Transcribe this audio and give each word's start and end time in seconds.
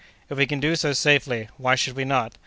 "If 0.31 0.37
we 0.39 0.47
can 0.47 0.59
do 0.59 0.75
so 0.75 0.93
safely, 0.93 1.47
why 1.57 1.75
should 1.75 1.95
we 1.95 2.05
not? 2.05 2.33